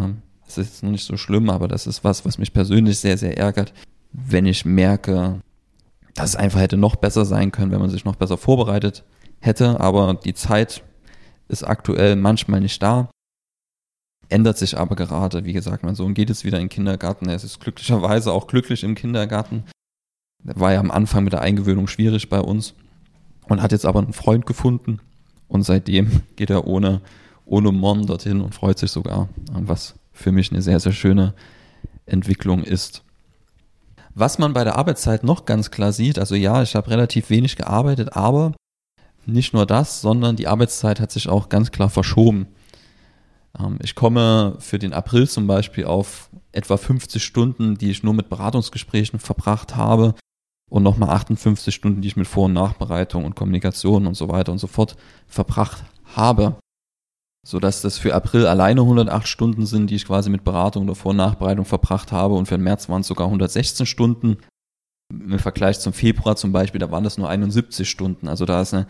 ähm, 0.59 0.65
ist 0.65 0.75
es 0.75 0.83
noch 0.83 0.91
nicht 0.91 1.05
so 1.05 1.17
schlimm. 1.17 1.51
Aber 1.51 1.69
das 1.69 1.87
ist 1.87 2.05
was, 2.05 2.25
was 2.25 2.39
mich 2.39 2.53
persönlich 2.53 2.99
sehr, 2.99 3.19
sehr 3.19 3.39
ärgert, 3.39 3.73
wenn 4.13 4.47
ich 4.47 4.65
merke, 4.65 5.41
dass 6.15 6.31
es 6.31 6.37
einfach 6.37 6.61
hätte 6.61 6.77
noch 6.77 6.97
besser 6.97 7.25
sein 7.25 7.53
können, 7.53 7.71
wenn 7.71 7.81
man 7.81 7.91
sich 7.91 8.05
noch 8.05 8.17
besser 8.17 8.37
vorbereitet 8.37 9.05
hätte. 9.41 9.81
Aber 9.81 10.15
die 10.15 10.35
Zeit 10.35 10.83
ist 11.49 11.63
aktuell 11.63 12.17
manchmal 12.17 12.61
nicht 12.61 12.83
da 12.83 13.09
ändert 14.31 14.57
sich 14.57 14.79
aber 14.79 14.97
gerade. 14.97 15.45
Wie 15.45 15.53
gesagt, 15.53 15.83
mein 15.83 15.95
Sohn 15.95 16.15
geht 16.15 16.29
jetzt 16.29 16.45
wieder 16.45 16.59
in 16.59 16.65
den 16.65 16.71
Kindergarten. 16.71 17.29
Er 17.29 17.37
ist 17.37 17.61
glücklicherweise 17.61 18.33
auch 18.33 18.47
glücklich 18.47 18.85
im 18.85 18.95
Kindergarten. 18.95 19.65
Der 20.43 20.59
war 20.59 20.73
ja 20.73 20.81
am 20.81 20.91
Anfang 20.91 21.25
mit 21.25 21.33
der 21.33 21.43
Eingewöhnung 21.43 21.87
schwierig 21.87 22.29
bei 22.29 22.41
uns 22.41 22.75
und 23.49 23.61
hat 23.61 23.73
jetzt 23.73 23.85
aber 23.85 24.01
einen 24.01 24.13
Freund 24.13 24.47
gefunden. 24.47 25.01
Und 25.49 25.65
seitdem 25.65 26.23
geht 26.37 26.51
er 26.51 26.67
ohne, 26.67 27.03
ohne 27.45 27.73
Mon 27.73 28.07
dorthin 28.07 28.41
und 28.41 28.55
freut 28.55 28.79
sich 28.79 28.91
sogar, 28.91 29.29
was 29.53 29.97
für 30.21 30.33
mich 30.33 30.53
eine 30.53 30.63
sehr, 30.63 30.81
sehr 30.81 30.93
schöne 30.93 31.35
Entwicklung 32.07 32.63
ist. 32.63 33.03
Was 34.15 34.39
man 34.39 34.53
bei 34.53 34.65
der 34.65 34.77
Arbeitszeit 34.77 35.25
noch 35.25 35.45
ganz 35.45 35.71
klar 35.71 35.93
sieht, 35.93 36.19
also 36.19 36.35
ja, 36.35 36.63
ich 36.63 36.75
habe 36.75 36.91
relativ 36.91 37.31
wenig 37.31 37.57
gearbeitet, 37.57 38.17
aber 38.17 38.55
nicht 39.27 39.53
nur 39.53 39.67
das, 39.67 40.01
sondern 40.01 40.37
die 40.37 40.49
Arbeitszeit 40.49 41.01
hat 41.01 41.13
sich 41.13 41.29
auch 41.29 41.49
ganz 41.49 41.71
klar 41.71 41.91
verschoben. 41.91 42.49
Ähm, 43.59 43.79
ich 43.83 43.95
komme 43.95 44.57
für 44.59 44.79
den 44.79 44.93
April 44.93 45.29
zum 45.29 45.47
Beispiel 45.47 45.85
auf 45.85 46.31
etwa 46.53 46.77
50 46.77 47.23
Stunden, 47.23 47.79
die 47.79 47.91
ich 47.91 48.03
nur 48.03 48.15
mit 48.15 48.29
Beratungsgesprächen 48.29 49.19
verbracht 49.21 49.77
habe 49.77 50.15
und 50.69 50.83
nochmal 50.83 51.11
58 51.11 51.75
Stunden, 51.75 52.01
die 52.01 52.09
ich 52.09 52.17
mit 52.17 52.27
Vor- 52.27 52.47
und 52.47 52.55
Nachbereitung 52.55 53.25
und 53.25 53.37
Kommunikation 53.37 54.07
und 54.07 54.15
so 54.15 54.29
weiter 54.29 54.53
und 54.53 54.59
so 54.59 54.67
fort 54.67 54.97
verbracht 55.27 55.85
habe. 56.17 56.57
Sodass 57.47 57.81
das 57.81 57.99
für 57.99 58.15
April 58.15 58.47
alleine 58.47 58.83
108 58.83 59.27
Stunden 59.27 59.67
sind, 59.67 59.89
die 59.89 59.97
ich 59.97 60.07
quasi 60.07 60.29
mit 60.29 60.45
Beratung 60.45 60.85
oder 60.85 60.95
Vor- 60.95 61.11
und 61.11 61.17
Nachbereitung 61.17 61.65
verbracht 61.65 62.13
habe 62.13 62.35
und 62.35 62.47
für 62.47 62.57
den 62.57 62.65
März 62.65 62.89
waren 62.89 63.01
es 63.01 63.07
sogar 63.07 63.27
116 63.27 63.87
Stunden. 63.87 64.39
Im 65.11 65.39
Vergleich 65.39 65.81
zum 65.81 65.93
Februar 65.93 66.37
zum 66.37 66.53
Beispiel, 66.53 66.79
da 66.79 66.91
waren 66.91 67.05
das 67.05 67.19
nur 67.19 67.29
71 67.29 67.89
Stunden. 67.89 68.29
Also 68.29 68.45
da 68.45 68.61
ist 68.61 68.75
eine 68.75 68.87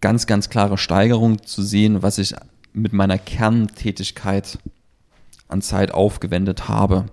ganz, 0.00 0.26
ganz 0.26 0.48
klare 0.48 0.78
Steigerung 0.78 1.42
zu 1.44 1.62
sehen, 1.62 2.02
was 2.02 2.18
ich 2.18 2.34
mit 2.72 2.92
meiner 2.92 3.18
Kerntätigkeit 3.18 4.58
an 5.48 5.62
Zeit 5.62 5.92
aufgewendet 5.92 6.68
habe. 6.68 7.06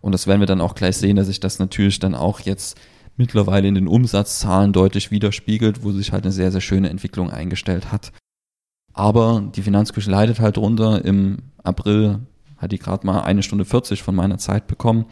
Und 0.00 0.12
das 0.12 0.26
werden 0.26 0.40
wir 0.40 0.46
dann 0.46 0.60
auch 0.60 0.74
gleich 0.74 0.96
sehen, 0.96 1.16
dass 1.16 1.26
sich 1.26 1.40
das 1.40 1.58
natürlich 1.58 1.98
dann 1.98 2.14
auch 2.14 2.40
jetzt 2.40 2.78
mittlerweile 3.16 3.68
in 3.68 3.74
den 3.74 3.88
Umsatzzahlen 3.88 4.72
deutlich 4.72 5.10
widerspiegelt, 5.10 5.84
wo 5.84 5.92
sich 5.92 6.12
halt 6.12 6.24
eine 6.24 6.32
sehr, 6.32 6.50
sehr 6.50 6.60
schöne 6.60 6.90
Entwicklung 6.90 7.30
eingestellt 7.30 7.92
hat. 7.92 8.12
Aber 8.92 9.42
die 9.54 9.62
Finanzküche 9.62 10.10
leidet 10.10 10.40
halt 10.40 10.56
drunter. 10.56 11.04
Im 11.04 11.38
April 11.62 12.20
hat 12.58 12.72
die 12.72 12.78
gerade 12.78 13.06
mal 13.06 13.20
eine 13.22 13.42
Stunde 13.42 13.64
40 13.64 14.02
von 14.02 14.14
meiner 14.14 14.38
Zeit 14.38 14.66
bekommen, 14.66 15.06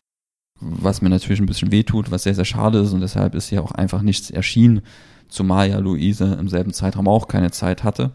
was 0.60 1.02
mir 1.02 1.08
natürlich 1.08 1.40
ein 1.40 1.46
bisschen 1.46 1.72
wehtut, 1.72 2.10
was 2.10 2.24
sehr, 2.24 2.34
sehr 2.34 2.44
schade 2.44 2.78
ist 2.78 2.92
und 2.92 3.00
deshalb 3.00 3.34
ist 3.34 3.48
hier 3.48 3.62
auch 3.62 3.72
einfach 3.72 4.02
nichts 4.02 4.30
erschienen, 4.30 4.82
zumal 5.28 5.70
ja 5.70 5.78
Luise 5.78 6.36
im 6.38 6.48
selben 6.48 6.72
Zeitraum 6.72 7.08
auch 7.08 7.28
keine 7.28 7.50
Zeit 7.50 7.82
hatte 7.82 8.12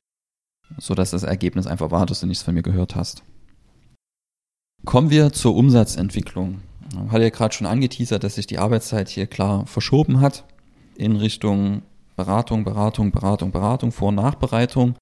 so 0.78 0.96
dass 0.96 1.12
das 1.12 1.24
Ergebnis 1.24 1.68
einfach 1.68 1.92
war, 1.92 2.06
dass 2.06 2.20
du 2.20 2.28
nichts 2.28 2.44
von 2.44 2.54
mir 2.54 2.64
gehört 2.64 2.96
hast. 2.96 3.24
Kommen 4.86 5.10
wir 5.10 5.34
zur 5.34 5.56
Umsatzentwicklung. 5.56 6.62
Ich 6.92 7.12
hatte 7.12 7.24
ja 7.24 7.30
gerade 7.30 7.54
schon 7.54 7.68
angeteasert, 7.68 8.24
dass 8.24 8.36
sich 8.36 8.48
die 8.48 8.60
Arbeitszeit 8.60 9.10
hier 9.10 9.28
klar 9.28 9.66
verschoben 9.66 10.22
hat 10.22 10.46
in 10.96 11.16
Richtung 11.16 11.82
Beratung, 12.16 12.64
Beratung, 12.64 13.12
Beratung, 13.12 13.52
Beratung, 13.52 13.92
Vor- 13.92 14.10
und 14.10 14.16
Nachbereitung. 14.16 14.96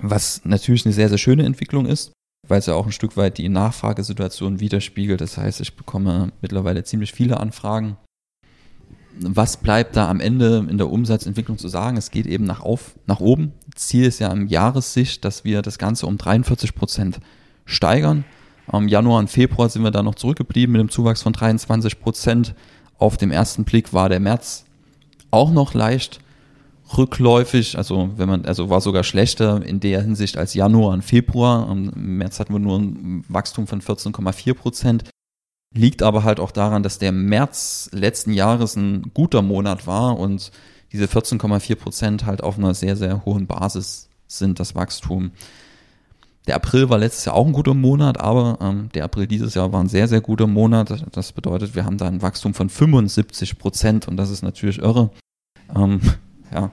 Was 0.00 0.42
natürlich 0.44 0.84
eine 0.84 0.94
sehr, 0.94 1.08
sehr 1.08 1.18
schöne 1.18 1.44
Entwicklung 1.44 1.86
ist, 1.86 2.12
weil 2.48 2.58
es 2.58 2.66
ja 2.66 2.74
auch 2.74 2.86
ein 2.86 2.92
Stück 2.92 3.16
weit 3.16 3.38
die 3.38 3.48
Nachfragesituation 3.48 4.60
widerspiegelt. 4.60 5.20
Das 5.20 5.36
heißt, 5.36 5.60
ich 5.60 5.76
bekomme 5.76 6.32
mittlerweile 6.40 6.84
ziemlich 6.84 7.12
viele 7.12 7.38
Anfragen. 7.38 7.96
Was 9.18 9.58
bleibt 9.58 9.96
da 9.96 10.08
am 10.08 10.20
Ende 10.20 10.66
in 10.68 10.78
der 10.78 10.90
Umsatzentwicklung 10.90 11.58
zu 11.58 11.68
sagen? 11.68 11.98
Es 11.98 12.10
geht 12.10 12.26
eben 12.26 12.44
nach, 12.44 12.60
auf, 12.60 12.94
nach 13.06 13.20
oben. 13.20 13.52
Ziel 13.74 14.06
ist 14.06 14.20
ja 14.20 14.32
im 14.32 14.46
Jahressicht, 14.46 15.24
dass 15.24 15.44
wir 15.44 15.60
das 15.60 15.78
Ganze 15.78 16.06
um 16.06 16.16
43 16.16 16.74
Prozent 16.74 17.20
steigern. 17.66 18.24
Im 18.72 18.88
Januar 18.88 19.18
und 19.18 19.28
Februar 19.28 19.68
sind 19.68 19.82
wir 19.82 19.90
da 19.90 20.02
noch 20.02 20.14
zurückgeblieben 20.14 20.72
mit 20.72 20.80
einem 20.80 20.88
Zuwachs 20.88 21.22
von 21.22 21.34
23 21.34 22.00
Prozent. 22.00 22.54
Auf 22.96 23.18
dem 23.18 23.30
ersten 23.30 23.64
Blick 23.64 23.92
war 23.92 24.08
der 24.08 24.20
März 24.20 24.64
auch 25.30 25.50
noch 25.50 25.74
leicht 25.74 26.20
rückläufig, 26.96 27.76
also 27.76 28.10
wenn 28.16 28.28
man, 28.28 28.44
also 28.44 28.70
war 28.70 28.80
sogar 28.80 29.04
schlechter 29.04 29.64
in 29.64 29.80
der 29.80 30.02
Hinsicht 30.02 30.36
als 30.36 30.54
Januar 30.54 30.92
und 30.92 31.02
Februar. 31.02 31.70
Im 31.70 31.90
März 31.94 32.40
hatten 32.40 32.52
wir 32.52 32.60
nur 32.60 32.78
ein 32.78 33.24
Wachstum 33.28 33.66
von 33.66 33.80
14,4 33.80 34.54
Prozent. 34.54 35.04
Liegt 35.74 36.02
aber 36.02 36.22
halt 36.24 36.38
auch 36.38 36.50
daran, 36.50 36.82
dass 36.82 36.98
der 36.98 37.12
März 37.12 37.88
letzten 37.92 38.32
Jahres 38.32 38.76
ein 38.76 39.10
guter 39.14 39.42
Monat 39.42 39.86
war 39.86 40.18
und 40.18 40.50
diese 40.92 41.06
14,4 41.06 41.76
Prozent 41.76 42.26
halt 42.26 42.42
auf 42.42 42.58
einer 42.58 42.74
sehr, 42.74 42.96
sehr 42.96 43.24
hohen 43.24 43.46
Basis 43.46 44.08
sind, 44.26 44.60
das 44.60 44.74
Wachstum. 44.74 45.32
Der 46.46 46.56
April 46.56 46.90
war 46.90 46.98
letztes 46.98 47.24
Jahr 47.24 47.36
auch 47.36 47.46
ein 47.46 47.52
guter 47.52 47.74
Monat, 47.74 48.20
aber 48.20 48.58
ähm, 48.60 48.88
der 48.94 49.04
April 49.04 49.26
dieses 49.26 49.54
Jahr 49.54 49.72
war 49.72 49.80
ein 49.80 49.88
sehr, 49.88 50.08
sehr 50.08 50.20
guter 50.20 50.48
Monat. 50.48 51.04
Das 51.12 51.32
bedeutet, 51.32 51.74
wir 51.74 51.84
haben 51.84 51.98
da 51.98 52.06
ein 52.06 52.20
Wachstum 52.20 52.52
von 52.52 52.68
75 52.68 53.58
Prozent 53.58 54.08
und 54.08 54.16
das 54.16 54.30
ist 54.30 54.42
natürlich 54.42 54.78
irre. 54.78 55.10
Ähm, 55.74 56.00
ja, 56.52 56.70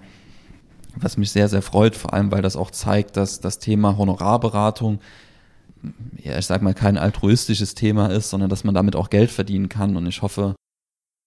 was 0.95 1.17
mich 1.17 1.31
sehr, 1.31 1.47
sehr 1.49 1.61
freut, 1.61 1.95
vor 1.95 2.13
allem 2.13 2.31
weil 2.31 2.41
das 2.41 2.55
auch 2.55 2.71
zeigt, 2.71 3.17
dass 3.17 3.39
das 3.39 3.59
Thema 3.59 3.97
Honorarberatung, 3.97 4.99
ja, 6.21 6.37
ich 6.37 6.45
sag 6.45 6.61
mal, 6.61 6.73
kein 6.73 6.97
altruistisches 6.97 7.75
Thema 7.75 8.07
ist, 8.07 8.29
sondern 8.29 8.49
dass 8.49 8.63
man 8.63 8.75
damit 8.75 8.95
auch 8.95 9.09
Geld 9.09 9.31
verdienen 9.31 9.69
kann. 9.69 9.95
Und 9.95 10.07
ich 10.07 10.21
hoffe, 10.21 10.55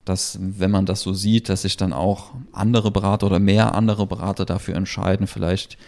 dass, 0.04 0.38
wenn 0.40 0.70
man 0.70 0.86
das 0.86 1.00
so 1.00 1.14
sieht, 1.14 1.48
dass 1.48 1.62
sich 1.62 1.76
dann 1.76 1.92
auch 1.92 2.32
andere 2.52 2.90
Berater 2.90 3.26
oder 3.26 3.38
mehr 3.38 3.74
andere 3.74 4.06
Berater 4.06 4.44
dafür 4.44 4.74
entscheiden, 4.74 5.26
vielleicht 5.26 5.78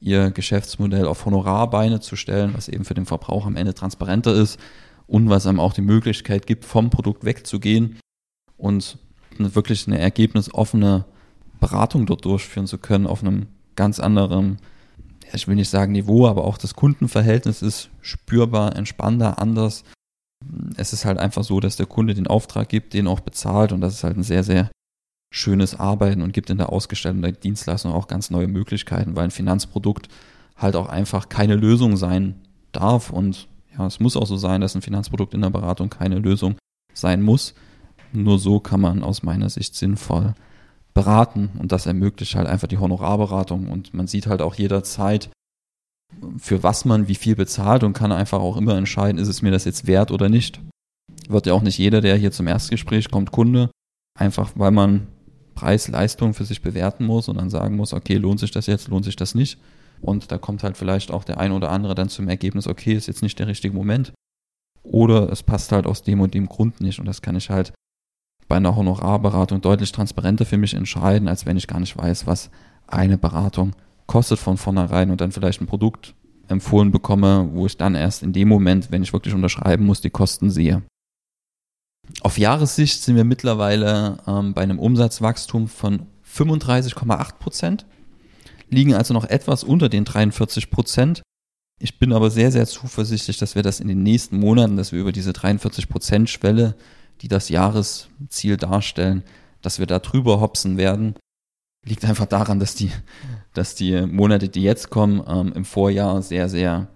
ihr 0.00 0.30
Geschäftsmodell 0.30 1.06
auf 1.06 1.24
Honorarbeine 1.24 2.00
zu 2.00 2.16
stellen, 2.16 2.54
was 2.54 2.68
eben 2.68 2.84
für 2.84 2.94
den 2.94 3.06
Verbraucher 3.06 3.46
am 3.46 3.56
Ende 3.56 3.74
transparenter 3.74 4.34
ist 4.34 4.58
und 5.06 5.28
was 5.28 5.46
einem 5.46 5.60
auch 5.60 5.72
die 5.72 5.82
Möglichkeit 5.82 6.46
gibt, 6.46 6.64
vom 6.64 6.90
Produkt 6.90 7.24
wegzugehen 7.24 7.98
und 8.56 8.98
wirklich 9.38 9.86
eine 9.86 9.98
ergebnisoffene 9.98 11.04
Beratung 11.60 12.06
dort 12.06 12.24
durchführen 12.24 12.66
zu 12.66 12.78
können 12.78 13.06
auf 13.06 13.22
einem 13.22 13.46
ganz 13.76 14.00
anderen, 14.00 14.58
ich 15.32 15.48
will 15.48 15.56
nicht 15.56 15.70
sagen 15.70 15.92
Niveau, 15.92 16.26
aber 16.26 16.44
auch 16.44 16.58
das 16.58 16.74
Kundenverhältnis 16.74 17.62
ist 17.62 17.90
spürbar, 18.00 18.76
entspannter, 18.76 19.38
anders. 19.38 19.84
Es 20.76 20.92
ist 20.92 21.04
halt 21.04 21.18
einfach 21.18 21.44
so, 21.44 21.60
dass 21.60 21.76
der 21.76 21.86
Kunde 21.86 22.14
den 22.14 22.26
Auftrag 22.26 22.68
gibt, 22.68 22.92
den 22.94 23.06
auch 23.06 23.20
bezahlt 23.20 23.72
und 23.72 23.80
das 23.80 23.94
ist 23.94 24.04
halt 24.04 24.16
ein 24.16 24.22
sehr, 24.22 24.44
sehr 24.44 24.70
schönes 25.32 25.74
Arbeiten 25.74 26.22
und 26.22 26.32
gibt 26.32 26.50
in 26.50 26.58
der 26.58 26.70
Ausgestaltung 26.70 27.22
der 27.22 27.32
Dienstleistung 27.32 27.92
auch 27.92 28.06
ganz 28.06 28.30
neue 28.30 28.46
Möglichkeiten, 28.46 29.16
weil 29.16 29.24
ein 29.24 29.30
Finanzprodukt 29.30 30.08
halt 30.56 30.76
auch 30.76 30.88
einfach 30.88 31.28
keine 31.28 31.56
Lösung 31.56 31.96
sein 31.96 32.36
darf 32.72 33.10
und 33.10 33.48
ja, 33.76 33.86
es 33.86 33.98
muss 33.98 34.16
auch 34.16 34.26
so 34.26 34.36
sein, 34.36 34.60
dass 34.60 34.76
ein 34.76 34.82
Finanzprodukt 34.82 35.34
in 35.34 35.42
der 35.42 35.50
Beratung 35.50 35.90
keine 35.90 36.20
Lösung 36.20 36.56
sein 36.92 37.22
muss. 37.22 37.54
Nur 38.12 38.38
so 38.38 38.60
kann 38.60 38.80
man 38.80 39.02
aus 39.02 39.24
meiner 39.24 39.50
Sicht 39.50 39.74
sinnvoll 39.74 40.34
beraten 40.94 41.50
und 41.58 41.72
das 41.72 41.86
ermöglicht 41.86 42.36
halt 42.36 42.46
einfach 42.46 42.68
die 42.68 42.78
Honorarberatung 42.78 43.68
und 43.68 43.92
man 43.94 44.06
sieht 44.06 44.26
halt 44.26 44.40
auch 44.40 44.54
jederzeit, 44.54 45.30
für 46.38 46.62
was 46.62 46.84
man 46.84 47.08
wie 47.08 47.16
viel 47.16 47.34
bezahlt 47.34 47.82
und 47.82 47.92
kann 47.92 48.12
einfach 48.12 48.40
auch 48.40 48.56
immer 48.56 48.76
entscheiden, 48.76 49.20
ist 49.20 49.28
es 49.28 49.42
mir 49.42 49.50
das 49.50 49.64
jetzt 49.64 49.86
wert 49.86 50.12
oder 50.12 50.28
nicht. 50.28 50.60
Wird 51.28 51.46
ja 51.46 51.52
auch 51.54 51.62
nicht 51.62 51.78
jeder, 51.78 52.00
der 52.00 52.16
hier 52.16 52.30
zum 52.30 52.46
Erstgespräch 52.46 53.10
kommt, 53.10 53.32
Kunde, 53.32 53.70
einfach 54.18 54.52
weil 54.54 54.70
man 54.70 55.08
Preis, 55.54 55.88
Leistung 55.88 56.34
für 56.34 56.44
sich 56.44 56.62
bewerten 56.62 57.04
muss 57.04 57.28
und 57.28 57.36
dann 57.36 57.50
sagen 57.50 57.76
muss, 57.76 57.92
okay, 57.92 58.16
lohnt 58.16 58.40
sich 58.40 58.50
das 58.50 58.66
jetzt, 58.66 58.88
lohnt 58.88 59.04
sich 59.04 59.16
das 59.16 59.34
nicht. 59.34 59.58
Und 60.00 60.30
da 60.30 60.38
kommt 60.38 60.62
halt 60.62 60.76
vielleicht 60.76 61.10
auch 61.10 61.24
der 61.24 61.38
ein 61.38 61.52
oder 61.52 61.70
andere 61.70 61.94
dann 61.94 62.08
zum 62.08 62.28
Ergebnis, 62.28 62.66
okay, 62.66 62.92
ist 62.92 63.06
jetzt 63.06 63.22
nicht 63.22 63.38
der 63.38 63.46
richtige 63.46 63.74
Moment. 63.74 64.12
Oder 64.82 65.30
es 65.30 65.42
passt 65.42 65.72
halt 65.72 65.86
aus 65.86 66.02
dem 66.02 66.20
und 66.20 66.34
dem 66.34 66.46
Grund 66.46 66.80
nicht. 66.80 66.98
Und 66.98 67.06
das 67.06 67.22
kann 67.22 67.36
ich 67.36 67.50
halt 67.50 67.72
bei 68.48 68.56
einer 68.56 68.76
Honorarberatung 68.76 69.60
deutlich 69.60 69.92
transparenter 69.92 70.44
für 70.44 70.58
mich 70.58 70.74
entscheiden, 70.74 71.28
als 71.28 71.46
wenn 71.46 71.56
ich 71.56 71.66
gar 71.66 71.80
nicht 71.80 71.96
weiß, 71.96 72.26
was 72.26 72.50
eine 72.86 73.18
Beratung 73.18 73.74
kostet 74.06 74.38
von 74.38 74.56
vornherein 74.56 75.10
und 75.10 75.20
dann 75.20 75.32
vielleicht 75.32 75.60
ein 75.60 75.66
Produkt 75.66 76.14
empfohlen 76.48 76.90
bekomme, 76.90 77.48
wo 77.52 77.66
ich 77.66 77.76
dann 77.76 77.94
erst 77.94 78.22
in 78.22 78.32
dem 78.32 78.48
Moment, 78.48 78.90
wenn 78.90 79.02
ich 79.02 79.12
wirklich 79.12 79.34
unterschreiben 79.34 79.86
muss, 79.86 80.00
die 80.00 80.10
Kosten 80.10 80.50
sehe. 80.50 80.82
Auf 82.20 82.36
Jahressicht 82.36 83.02
sind 83.02 83.16
wir 83.16 83.24
mittlerweile 83.24 84.18
ähm, 84.26 84.52
bei 84.52 84.62
einem 84.62 84.78
Umsatzwachstum 84.78 85.68
von 85.68 86.06
35,8 86.30 87.38
Prozent, 87.38 87.86
liegen 88.68 88.94
also 88.94 89.14
noch 89.14 89.24
etwas 89.24 89.64
unter 89.64 89.88
den 89.88 90.04
43 90.04 90.70
Prozent. 90.70 91.22
Ich 91.80 91.98
bin 91.98 92.12
aber 92.12 92.30
sehr, 92.30 92.52
sehr 92.52 92.66
zuversichtlich, 92.66 93.38
dass 93.38 93.54
wir 93.54 93.62
das 93.62 93.80
in 93.80 93.88
den 93.88 94.02
nächsten 94.02 94.38
Monaten, 94.38 94.76
dass 94.76 94.92
wir 94.92 95.00
über 95.00 95.12
diese 95.12 95.32
43 95.32 95.88
Prozent 95.88 96.30
Schwelle 96.30 96.76
die 97.20 97.28
das 97.28 97.48
Jahresziel 97.48 98.56
darstellen, 98.56 99.22
dass 99.62 99.78
wir 99.78 99.86
da 99.86 99.98
drüber 99.98 100.40
hopsen 100.40 100.76
werden, 100.76 101.14
liegt 101.84 102.04
einfach 102.04 102.26
daran, 102.26 102.60
dass 102.60 102.74
die, 102.74 102.90
dass 103.52 103.74
die 103.74 104.06
Monate, 104.06 104.48
die 104.48 104.62
jetzt 104.62 104.90
kommen, 104.90 105.22
ähm, 105.26 105.52
im 105.54 105.64
Vorjahr 105.64 106.22
sehr, 106.22 106.48
sehr 106.48 106.88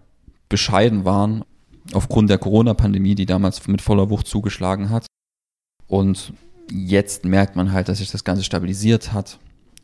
bescheiden 0.48 1.04
waren, 1.04 1.44
aufgrund 1.92 2.30
der 2.30 2.38
Corona-Pandemie, 2.38 3.14
die 3.14 3.26
damals 3.26 3.66
mit 3.68 3.82
voller 3.82 4.10
Wucht 4.10 4.26
zugeschlagen 4.26 4.90
hat. 4.90 5.06
Und 5.86 6.32
jetzt 6.70 7.24
merkt 7.24 7.56
man 7.56 7.72
halt, 7.72 7.88
dass 7.88 7.98
sich 7.98 8.10
das 8.10 8.24
Ganze 8.24 8.44
stabilisiert 8.44 9.12
hat. 9.12 9.38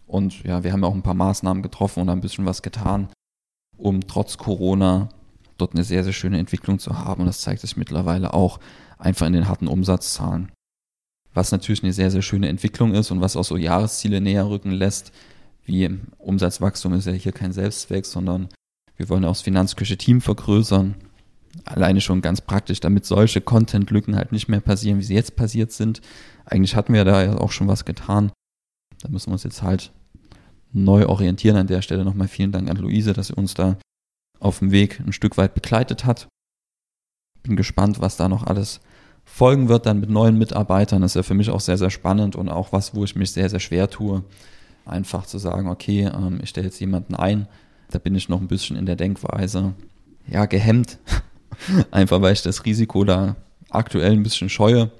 Und 0.06 0.42
ja, 0.44 0.64
wir 0.64 0.72
haben 0.72 0.82
ja 0.82 0.88
auch 0.88 0.94
ein 0.94 1.02
paar 1.02 1.14
Maßnahmen 1.14 1.62
getroffen 1.62 2.00
und 2.00 2.08
ein 2.10 2.20
bisschen 2.20 2.46
was 2.46 2.62
getan, 2.62 3.08
um 3.76 4.06
trotz 4.06 4.36
Corona 4.36 5.08
dort 5.58 5.74
eine 5.74 5.84
sehr, 5.84 6.04
sehr 6.04 6.12
schöne 6.12 6.38
Entwicklung 6.38 6.78
zu 6.78 6.98
haben. 6.98 7.22
Und 7.22 7.26
das 7.26 7.40
zeigt 7.40 7.60
sich 7.60 7.76
mittlerweile 7.76 8.34
auch 8.34 8.60
einfach 8.98 9.26
in 9.26 9.32
den 9.32 9.48
harten 9.48 9.68
Umsatzzahlen. 9.68 10.50
Was 11.32 11.52
natürlich 11.52 11.82
eine 11.82 11.92
sehr, 11.92 12.10
sehr 12.10 12.22
schöne 12.22 12.48
Entwicklung 12.48 12.94
ist 12.94 13.10
und 13.10 13.20
was 13.20 13.36
auch 13.36 13.44
so 13.44 13.56
Jahresziele 13.56 14.20
näher 14.20 14.48
rücken 14.48 14.70
lässt, 14.70 15.12
wie 15.64 15.98
Umsatzwachstum 16.18 16.94
ist 16.94 17.06
ja 17.06 17.12
hier 17.12 17.32
kein 17.32 17.52
Selbstzweck, 17.52 18.06
sondern 18.06 18.48
wir 18.96 19.08
wollen 19.08 19.24
auch 19.24 19.30
das 19.30 19.42
Finanzküche-Team 19.42 20.20
vergrößern. 20.20 20.94
Alleine 21.64 22.00
schon 22.00 22.20
ganz 22.20 22.40
praktisch, 22.40 22.80
damit 22.80 23.06
solche 23.06 23.40
Content-Lücken 23.40 24.16
halt 24.16 24.32
nicht 24.32 24.48
mehr 24.48 24.60
passieren, 24.60 24.98
wie 24.98 25.04
sie 25.04 25.14
jetzt 25.14 25.36
passiert 25.36 25.72
sind. 25.72 26.00
Eigentlich 26.44 26.76
hatten 26.76 26.92
wir 26.92 27.04
da 27.04 27.22
ja 27.22 27.38
auch 27.38 27.52
schon 27.52 27.68
was 27.68 27.84
getan. 27.84 28.30
Da 29.00 29.08
müssen 29.08 29.30
wir 29.30 29.34
uns 29.34 29.44
jetzt 29.44 29.62
halt 29.62 29.92
neu 30.72 31.06
orientieren. 31.06 31.56
An 31.56 31.66
der 31.66 31.82
Stelle 31.82 32.04
nochmal 32.04 32.28
vielen 32.28 32.52
Dank 32.52 32.68
an 32.68 32.76
Luise, 32.76 33.12
dass 33.12 33.28
sie 33.28 33.34
uns 33.34 33.54
da 33.54 33.76
auf 34.44 34.58
dem 34.58 34.70
Weg 34.70 35.00
ein 35.00 35.12
Stück 35.12 35.36
weit 35.38 35.54
begleitet 35.54 36.04
hat. 36.04 36.28
Bin 37.42 37.56
gespannt, 37.56 38.00
was 38.00 38.16
da 38.16 38.28
noch 38.28 38.46
alles 38.46 38.80
folgen 39.24 39.68
wird, 39.68 39.86
dann 39.86 40.00
mit 40.00 40.10
neuen 40.10 40.36
Mitarbeitern. 40.36 41.00
Das 41.00 41.12
ist 41.12 41.16
ja 41.16 41.22
für 41.22 41.34
mich 41.34 41.50
auch 41.50 41.60
sehr, 41.60 41.78
sehr 41.78 41.90
spannend 41.90 42.36
und 42.36 42.50
auch 42.50 42.72
was, 42.72 42.94
wo 42.94 43.04
ich 43.04 43.16
mich 43.16 43.32
sehr, 43.32 43.48
sehr 43.48 43.60
schwer 43.60 43.88
tue. 43.88 44.22
Einfach 44.84 45.24
zu 45.24 45.38
sagen, 45.38 45.68
okay, 45.68 46.10
ähm, 46.14 46.40
ich 46.42 46.50
stelle 46.50 46.66
jetzt 46.66 46.78
jemanden 46.78 47.14
ein. 47.14 47.48
Da 47.90 47.98
bin 47.98 48.14
ich 48.14 48.28
noch 48.28 48.40
ein 48.40 48.48
bisschen 48.48 48.76
in 48.76 48.84
der 48.84 48.96
Denkweise, 48.96 49.72
ja, 50.26 50.44
gehemmt. 50.44 50.98
Einfach 51.90 52.20
weil 52.20 52.34
ich 52.34 52.42
das 52.42 52.66
Risiko 52.66 53.04
da 53.04 53.36
aktuell 53.70 54.12
ein 54.12 54.22
bisschen 54.22 54.50
scheue. 54.50 54.90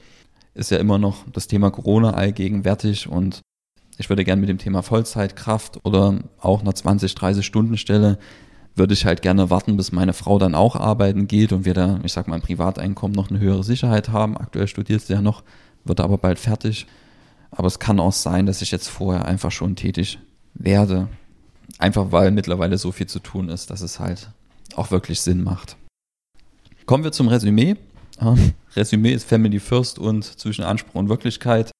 Ist 0.54 0.70
ja 0.70 0.78
immer 0.78 0.96
noch 0.96 1.28
das 1.32 1.48
Thema 1.48 1.70
Corona 1.70 2.14
allgegenwärtig 2.14 3.08
und 3.08 3.42
ich 3.98 4.08
würde 4.08 4.24
gerne 4.24 4.40
mit 4.40 4.48
dem 4.48 4.58
Thema 4.58 4.82
Vollzeitkraft 4.82 5.84
oder 5.84 6.20
auch 6.38 6.62
einer 6.62 6.74
20, 6.74 7.14
30 7.14 7.44
Stunden 7.44 7.76
Stelle 7.76 8.18
würde 8.74 8.94
ich 8.94 9.04
halt 9.04 9.22
gerne 9.22 9.50
warten, 9.50 9.76
bis 9.76 9.92
meine 9.92 10.12
Frau 10.12 10.38
dann 10.38 10.54
auch 10.54 10.76
arbeiten 10.76 11.28
geht 11.28 11.52
und 11.52 11.64
wir 11.64 11.74
da, 11.74 12.00
ich 12.02 12.12
sag 12.12 12.26
mal, 12.26 12.36
im 12.36 12.42
Privateinkommen 12.42 13.14
noch 13.14 13.30
eine 13.30 13.38
höhere 13.38 13.62
Sicherheit 13.62 14.08
haben. 14.08 14.36
Aktuell 14.36 14.66
studiert 14.66 15.02
sie 15.02 15.12
ja 15.12 15.22
noch, 15.22 15.44
wird 15.84 16.00
aber 16.00 16.18
bald 16.18 16.38
fertig. 16.38 16.86
Aber 17.50 17.68
es 17.68 17.78
kann 17.78 18.00
auch 18.00 18.12
sein, 18.12 18.46
dass 18.46 18.62
ich 18.62 18.72
jetzt 18.72 18.88
vorher 18.88 19.26
einfach 19.26 19.52
schon 19.52 19.76
tätig 19.76 20.18
werde. 20.54 21.08
Einfach 21.78 22.10
weil 22.10 22.32
mittlerweile 22.32 22.78
so 22.78 22.90
viel 22.90 23.06
zu 23.06 23.20
tun 23.20 23.48
ist, 23.48 23.70
dass 23.70 23.80
es 23.80 24.00
halt 24.00 24.30
auch 24.74 24.90
wirklich 24.90 25.20
Sinn 25.20 25.42
macht. 25.42 25.76
Kommen 26.84 27.04
wir 27.04 27.12
zum 27.12 27.28
Resümee. 27.28 27.76
Resümee 28.74 29.12
ist 29.12 29.28
Family 29.28 29.60
First 29.60 29.98
und 29.98 30.24
zwischen 30.24 30.64
Anspruch 30.64 30.96
und 30.96 31.08
Wirklichkeit. 31.08 31.70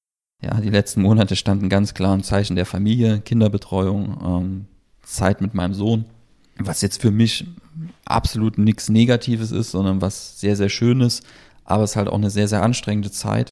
Ja, 0.41 0.59
die 0.61 0.69
letzten 0.69 1.01
Monate 1.01 1.35
standen 1.35 1.69
ganz 1.69 1.93
klar 1.93 2.13
im 2.13 2.23
Zeichen 2.23 2.55
der 2.55 2.65
Familie, 2.65 3.19
Kinderbetreuung, 3.19 4.17
ähm, 4.25 4.65
Zeit 5.03 5.41
mit 5.41 5.53
meinem 5.53 5.73
Sohn 5.73 6.05
was 6.57 6.81
jetzt 6.81 7.01
für 7.01 7.11
mich 7.11 7.45
absolut 8.05 8.57
nichts 8.57 8.89
Negatives 8.89 9.51
ist, 9.51 9.71
sondern 9.71 10.01
was 10.01 10.39
sehr, 10.39 10.55
sehr 10.55 10.69
Schönes, 10.69 11.21
aber 11.63 11.83
es 11.83 11.91
ist 11.91 11.95
halt 11.95 12.07
auch 12.07 12.15
eine 12.15 12.29
sehr, 12.29 12.47
sehr 12.47 12.63
anstrengende 12.63 13.11
Zeit. 13.11 13.49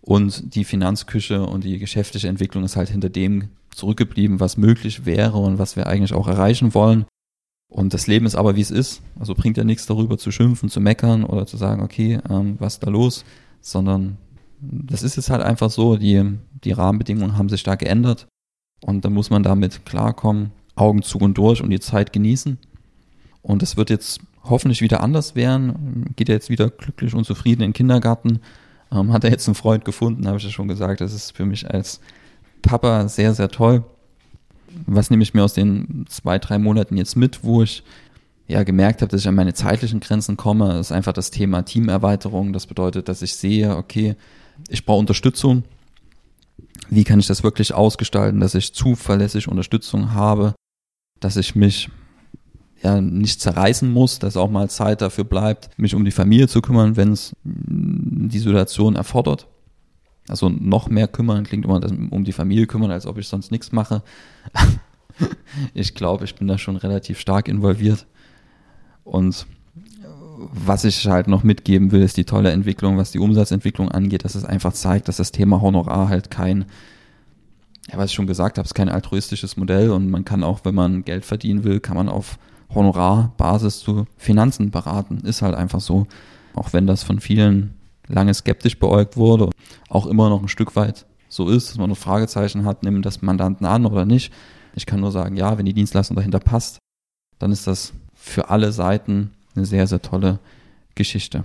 Und 0.00 0.54
die 0.54 0.64
Finanzküche 0.64 1.46
und 1.46 1.64
die 1.64 1.78
geschäftliche 1.78 2.28
Entwicklung 2.28 2.64
ist 2.64 2.76
halt 2.76 2.88
hinter 2.88 3.08
dem 3.08 3.50
zurückgeblieben, 3.70 4.40
was 4.40 4.56
möglich 4.56 5.06
wäre 5.06 5.38
und 5.38 5.58
was 5.58 5.76
wir 5.76 5.86
eigentlich 5.86 6.12
auch 6.12 6.26
erreichen 6.26 6.74
wollen. 6.74 7.04
Und 7.68 7.94
das 7.94 8.06
Leben 8.06 8.26
ist 8.26 8.34
aber, 8.34 8.56
wie 8.56 8.60
es 8.60 8.70
ist. 8.70 9.00
Also 9.18 9.34
bringt 9.34 9.56
ja 9.56 9.64
nichts 9.64 9.86
darüber 9.86 10.18
zu 10.18 10.30
schimpfen, 10.30 10.68
zu 10.68 10.80
meckern 10.80 11.24
oder 11.24 11.46
zu 11.46 11.56
sagen, 11.56 11.82
okay, 11.82 12.18
ähm, 12.28 12.56
was 12.58 12.74
ist 12.74 12.82
da 12.82 12.90
los? 12.90 13.24
Sondern 13.60 14.18
das 14.60 15.02
ist 15.02 15.16
jetzt 15.16 15.30
halt 15.30 15.42
einfach 15.42 15.70
so, 15.70 15.96
die, 15.96 16.36
die 16.64 16.72
Rahmenbedingungen 16.72 17.38
haben 17.38 17.48
sich 17.48 17.62
da 17.62 17.76
geändert. 17.76 18.26
Und 18.80 19.04
da 19.04 19.10
muss 19.10 19.30
man 19.30 19.42
damit 19.42 19.86
klarkommen, 19.86 20.50
Augen 20.74 21.02
zu 21.02 21.18
und 21.18 21.36
durch 21.38 21.62
und 21.62 21.70
die 21.70 21.80
Zeit 21.80 22.12
genießen. 22.12 22.58
Und 23.42 23.62
es 23.62 23.76
wird 23.76 23.90
jetzt 23.90 24.20
hoffentlich 24.44 24.80
wieder 24.80 25.02
anders 25.02 25.34
werden. 25.34 26.12
Geht 26.16 26.28
er 26.28 26.36
jetzt 26.36 26.50
wieder 26.50 26.70
glücklich 26.70 27.14
und 27.14 27.24
zufrieden 27.24 27.62
in 27.62 27.68
den 27.68 27.74
Kindergarten. 27.74 28.40
Ähm, 28.90 29.12
hat 29.12 29.24
er 29.24 29.30
jetzt 29.30 29.48
einen 29.48 29.54
Freund 29.54 29.84
gefunden, 29.84 30.26
habe 30.26 30.38
ich 30.38 30.44
ja 30.44 30.50
schon 30.50 30.68
gesagt. 30.68 31.00
Das 31.00 31.12
ist 31.12 31.36
für 31.36 31.44
mich 31.44 31.70
als 31.70 32.00
Papa 32.62 33.08
sehr, 33.08 33.34
sehr 33.34 33.48
toll. 33.48 33.84
Was 34.86 35.10
nehme 35.10 35.22
ich 35.22 35.34
mir 35.34 35.44
aus 35.44 35.54
den 35.54 36.06
zwei, 36.08 36.38
drei 36.38 36.58
Monaten 36.58 36.96
jetzt 36.96 37.16
mit, 37.16 37.44
wo 37.44 37.62
ich 37.62 37.82
ja 38.48 38.62
gemerkt 38.62 39.02
habe, 39.02 39.10
dass 39.10 39.20
ich 39.20 39.28
an 39.28 39.34
meine 39.34 39.54
zeitlichen 39.54 40.00
Grenzen 40.00 40.36
komme, 40.36 40.78
ist 40.78 40.92
einfach 40.92 41.12
das 41.12 41.30
Thema 41.30 41.62
Teamerweiterung. 41.62 42.52
Das 42.52 42.66
bedeutet, 42.66 43.08
dass 43.08 43.22
ich 43.22 43.34
sehe, 43.34 43.76
okay, 43.76 44.16
ich 44.68 44.84
brauche 44.84 45.00
Unterstützung. 45.00 45.64
Wie 46.88 47.04
kann 47.04 47.20
ich 47.20 47.26
das 47.26 47.42
wirklich 47.42 47.74
ausgestalten, 47.74 48.40
dass 48.40 48.54
ich 48.54 48.74
zuverlässig 48.74 49.48
Unterstützung 49.48 50.12
habe, 50.12 50.54
dass 51.24 51.36
ich 51.36 51.54
mich 51.54 51.88
ja 52.82 53.00
nicht 53.00 53.40
zerreißen 53.40 53.90
muss, 53.90 54.18
dass 54.18 54.36
auch 54.36 54.50
mal 54.50 54.68
Zeit 54.68 55.00
dafür 55.00 55.24
bleibt, 55.24 55.70
mich 55.78 55.94
um 55.94 56.04
die 56.04 56.10
Familie 56.10 56.48
zu 56.48 56.60
kümmern, 56.60 56.96
wenn 56.96 57.12
es 57.12 57.34
die 57.44 58.38
Situation 58.38 58.96
erfordert. 58.96 59.46
Also 60.28 60.48
noch 60.48 60.88
mehr 60.88 61.08
kümmern 61.08 61.44
klingt 61.44 61.64
immer 61.64 61.80
um 62.10 62.24
die 62.24 62.32
Familie 62.32 62.66
kümmern, 62.66 62.90
als 62.90 63.06
ob 63.06 63.18
ich 63.18 63.28
sonst 63.28 63.50
nichts 63.50 63.72
mache. 63.72 64.02
ich 65.74 65.94
glaube, 65.94 66.24
ich 66.24 66.34
bin 66.34 66.48
da 66.48 66.58
schon 66.58 66.76
relativ 66.76 67.18
stark 67.18 67.48
involviert. 67.48 68.06
Und 69.04 69.46
was 70.52 70.84
ich 70.84 71.06
halt 71.06 71.28
noch 71.28 71.42
mitgeben 71.42 71.92
will, 71.92 72.02
ist 72.02 72.16
die 72.16 72.24
tolle 72.24 72.50
Entwicklung, 72.50 72.96
was 72.96 73.10
die 73.10 73.18
Umsatzentwicklung 73.18 73.90
angeht, 73.90 74.24
dass 74.24 74.34
es 74.34 74.44
einfach 74.44 74.72
zeigt, 74.72 75.08
dass 75.08 75.16
das 75.16 75.32
Thema 75.32 75.60
Honorar 75.60 76.08
halt 76.08 76.30
kein, 76.30 76.66
ja, 77.90 77.98
was 77.98 78.10
ich 78.10 78.14
schon 78.14 78.26
gesagt 78.26 78.58
habe, 78.58 78.66
ist 78.66 78.74
kein 78.74 78.88
altruistisches 78.88 79.56
Modell 79.56 79.90
und 79.90 80.10
man 80.10 80.24
kann 80.24 80.44
auch, 80.44 80.60
wenn 80.64 80.74
man 80.74 81.04
Geld 81.04 81.24
verdienen 81.24 81.64
will, 81.64 81.80
kann 81.80 81.96
man 81.96 82.08
auf 82.08 82.38
Honorarbasis 82.74 83.80
zu 83.80 84.06
Finanzen 84.16 84.70
beraten. 84.70 85.18
Ist 85.24 85.42
halt 85.42 85.54
einfach 85.54 85.80
so. 85.80 86.06
Auch 86.54 86.72
wenn 86.72 86.86
das 86.86 87.02
von 87.02 87.20
vielen 87.20 87.74
lange 88.08 88.34
skeptisch 88.34 88.78
beäugt 88.78 89.16
wurde, 89.16 89.50
auch 89.88 90.06
immer 90.06 90.28
noch 90.28 90.42
ein 90.42 90.48
Stück 90.48 90.76
weit 90.76 91.06
so 91.28 91.48
ist, 91.48 91.70
dass 91.70 91.78
man 91.78 91.88
nur 91.88 91.96
Fragezeichen 91.96 92.64
hat, 92.64 92.82
nimmt 92.82 93.06
das 93.06 93.22
Mandanten 93.22 93.66
an 93.66 93.86
oder 93.86 94.04
nicht. 94.04 94.32
Ich 94.74 94.86
kann 94.86 95.00
nur 95.00 95.12
sagen, 95.12 95.36
ja, 95.36 95.56
wenn 95.56 95.66
die 95.66 95.72
Dienstleistung 95.72 96.14
dahinter 96.14 96.40
passt, 96.40 96.78
dann 97.38 97.52
ist 97.52 97.66
das 97.66 97.92
für 98.14 98.50
alle 98.50 98.72
Seiten 98.72 99.30
eine 99.56 99.64
sehr, 99.64 99.86
sehr 99.86 100.02
tolle 100.02 100.38
Geschichte. 100.94 101.44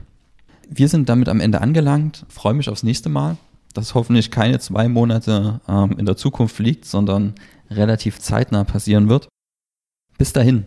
Wir 0.70 0.90
sind 0.90 1.08
damit 1.08 1.30
am 1.30 1.40
Ende 1.40 1.62
angelangt. 1.62 2.26
Freue 2.28 2.54
mich 2.54 2.70
aufs 2.70 2.84
nächste 2.84 3.08
Mal, 3.08 3.38
das 3.74 3.94
hoffentlich 3.94 4.32
keine 4.32 4.60
zwei 4.60 4.88
Monate 4.88 5.62
ähm, 5.68 5.96
in 5.98 6.06
der 6.06 6.18
Zukunft 6.18 6.60
liegt, 6.60 6.86
sondern 6.86 7.36
relativ 7.70 8.20
zeitnah 8.20 8.64
passieren 8.64 9.10
wird. 9.10 9.28
Bis 10.18 10.34
dahin, 10.34 10.66